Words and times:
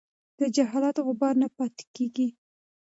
د 0.39 0.41
جهالت 0.55 0.97
غبار 1.05 1.33
نه 1.41 1.47
پاتې 1.57 1.85
کېږي. 1.95 2.27